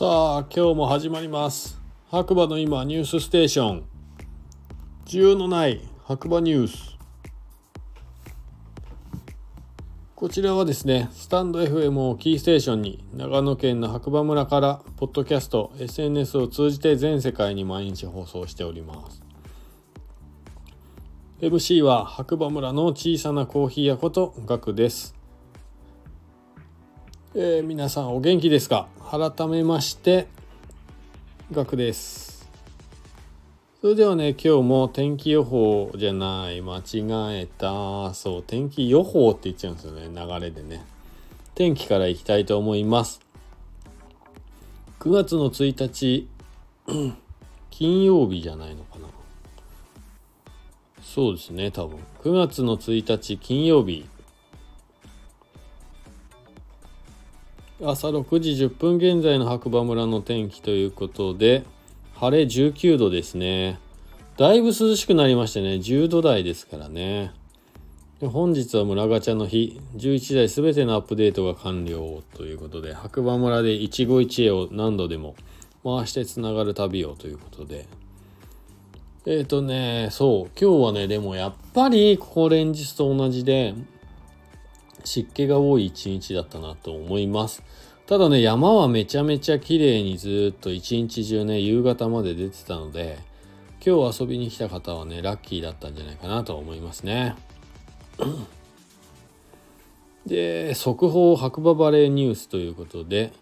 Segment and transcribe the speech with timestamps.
[0.00, 0.06] さ
[0.38, 1.78] あ今日も始まります。
[2.10, 3.84] 白馬の今ニュースステーション。
[5.04, 6.96] 自由のない白馬ニュース。
[10.14, 19.22] こちらはですねスタンド FM をキーステーションに長野県の白馬村からポッドキャスト SNS を通じて全世界に毎日放送しております。
[21.42, 25.19] MC は白馬村の小さなコーヒー屋ことガクです。
[27.34, 28.88] えー、皆さんお元気ですか？
[29.08, 30.26] 改めまして
[31.52, 32.48] ガクです。
[33.80, 36.82] それではね今日も天気予報じゃない間違
[37.40, 38.14] えた。
[38.14, 40.84] そう天気予報って言っちゃうんですよね流れでね。
[41.54, 43.20] 天気からいきたいと思います。
[44.98, 46.28] 9月の1日
[47.70, 49.06] 金曜日じゃないのかな。
[51.00, 52.00] そうですね多分。
[52.24, 54.04] 9月の1日金曜日。
[57.82, 61.64] 朝6時10分現在の白馬村の天気ということで
[62.14, 63.78] 晴れ19度ですね。
[64.36, 67.32] だいぶ涼しくなりましてね10度台ですからね。
[68.20, 75.34] 本日は村ガチャの日11台すべてのアップデートが完了ということで白馬村で一期一会を何度でも
[75.82, 77.88] 回してつながる旅をということで。
[79.24, 83.74] えっ、ー、とねそう今日はねでもやっぱりここ連日と同じで
[85.04, 87.62] 湿気が多い一日だったなと思います。
[88.06, 93.18] ただね、山はめちゃめちゃ綺麗にずっと一日中ね、夕方まで出てたので、
[93.84, 97.36] 今日遊びに来た方はね、ラッキーだったんじゃないかなと思いますね。
[100.26, 103.32] で、速報白馬バレーニュースということで、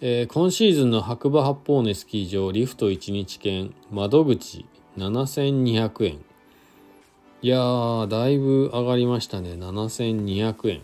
[0.00, 4.64] えー、今シーズンの白馬八方根スキー場リフト1日券窓口
[4.96, 6.18] 7200円。
[7.42, 9.52] いやー、だいぶ上がりましたね。
[9.52, 10.80] 7200円。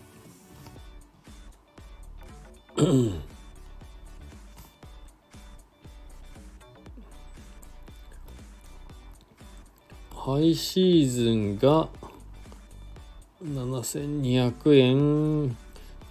[10.15, 11.89] ハイシーズンが
[13.43, 15.57] 7200円。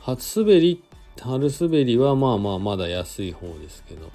[0.01, 0.83] 初滑り
[1.19, 4.11] 春滑りはまあまあまだ安い方ですけど。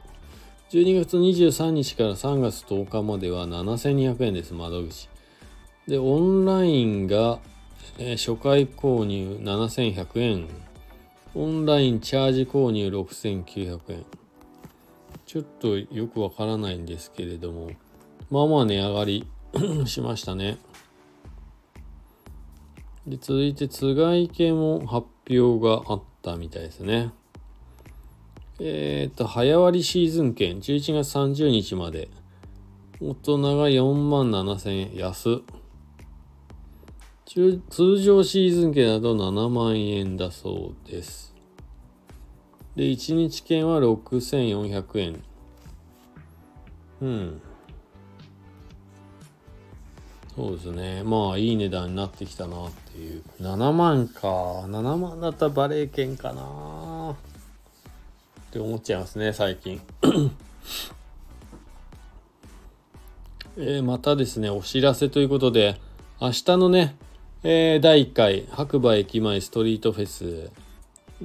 [0.72, 5.10] 12月23日から3月10日までは7200円です窓口。
[5.88, 7.40] でオンラインが、
[7.98, 10.48] え、初回購入7100円。
[11.38, 14.06] オンラインチャージ購入6900円。
[15.26, 17.72] ちょっとよくわからないんですけれども、
[18.32, 19.28] まあまあ値上がり
[19.86, 20.60] しましたね。
[23.06, 27.12] で続いて、つがい系も発表があったみたいですね。
[28.62, 32.08] えっ、と、早割シーズン券、11月30日まで。
[33.02, 35.42] 大人が4万7000円、安。
[37.26, 37.62] 通
[38.02, 41.34] 常シーズン券だと7万円だそうです。
[42.76, 45.24] で、1日券は6400円。
[47.02, 47.42] うん。
[50.36, 51.04] そうですね。
[51.04, 53.24] まあ、いい値段になってきたなっていう。
[53.42, 54.28] 7万か。
[54.28, 57.16] 7万だったらバレー券かなっ
[58.52, 59.82] て思っちゃいますね、最近。
[63.58, 65.80] えー、またですね、お知らせということで、
[66.20, 66.98] 明日のね、
[67.48, 70.50] えー、第1回白馬駅前ストリートフェス、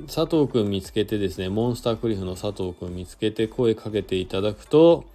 [0.07, 5.07] 佐藤くん見つけてですね、モンスタークリフの佐藤くん見つけて声かけていただくと、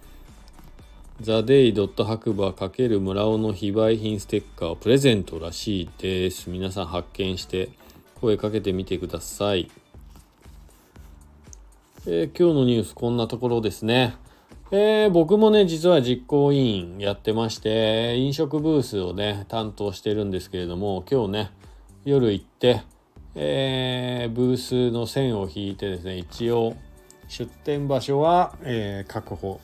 [1.20, 6.50] ザデイドット白馬×村尾の非売品ステッカープレゼントらしいです。
[6.50, 7.68] 皆さん発見して
[8.20, 9.70] 声かけてみてください。
[12.08, 14.16] えー、今日のニュースこんなところですね。
[14.72, 21.50] えー、僕もね、実は実行委員やってまして、飲食ブースをね、担当してるんですけれども、今日ね、
[22.04, 22.82] 夜行って、
[23.36, 26.74] えー、ブースの線を引いてですね、一応、
[27.28, 29.60] 出店場所は、えー、確保。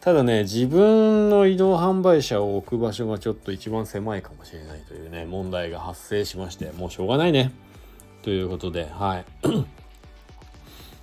[0.00, 7.52] ただね、自分の移動販売車を置く場所がちょっと一番狭いかもしれないというね、問題が発生しまして、もうしょうがないね。
[8.22, 9.24] ということで、はい。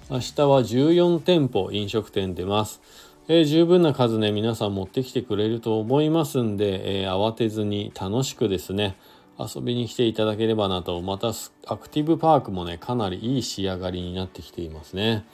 [0.10, 2.82] 明日は14店舗飲食店出ます。
[3.30, 8.96] えー、十分な数ね、皆さん持ってきてくれると思いますんで、えー、慌てずに楽しくですね、
[9.38, 11.34] 遊びに来ていただければなと、また
[11.66, 15.26] アクティブパークもね、かなりいい仕上がりになってきていますね。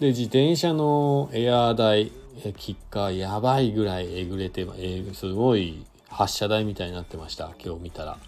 [0.00, 2.12] で、自転車のエアー台、
[2.58, 8.18] キッカーやばいぐらいえぐれて、えすごい発射台みたいになってました、今日見たら。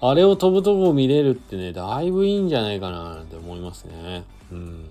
[0.00, 4.24] あれを飛ぶとこ見れるってね、だいぶいいんじゃないかなって思いますね。
[4.50, 4.90] うん。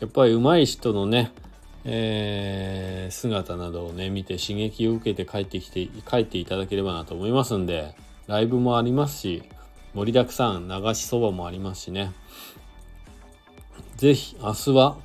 [0.00, 1.32] やっぱり上手い人のね、
[1.84, 7.94] えー、姿などをね、見て刺激を受けて帰ってきて、帰っていただければなと思いますんで、
[8.26, 9.42] ライブもありますし、
[9.94, 12.12] 盛りだくさん流しそばもありますしね。
[13.96, 14.96] ぜひ明日は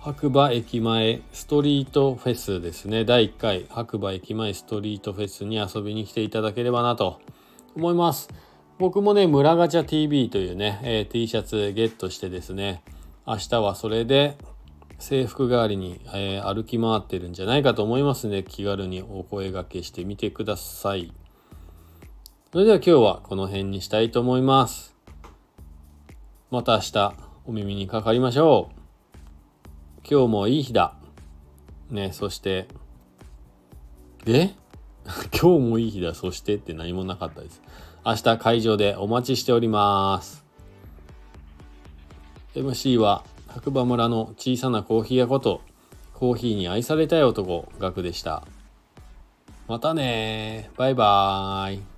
[0.00, 7.20] 白馬駅前ストリートフェスですね第1回白馬駅前ストリートフェスに遊びに来ていただければなと
[7.76, 8.28] 思います
[8.80, 12.82] 僕もね村ガチャ TV というね、えー、T シャツゲットしてですね
[13.28, 14.36] 明日はそれで
[15.02, 21.12] 制服代わりに、えー、歩き回ってるんじゃないかと思いますので気軽にお声がけしてみてください
[22.52, 24.94] それでは今日はこの辺にしたいと思います
[26.50, 27.14] また明日
[27.46, 28.82] お耳にかかりましょう
[30.08, 30.96] 今日もいい日だ。
[31.88, 32.66] ね、そして、
[34.26, 34.50] え？
[35.32, 37.62] 今日もいい日だ、そしてって何もなかったです。
[38.04, 40.44] 明日会場でお待ちしております。
[42.56, 45.60] MC は白馬村の小さなコーヒー屋こと、
[46.14, 48.44] コーヒーに愛されたい男、ガクでした。
[49.68, 51.91] またねバイバーイ。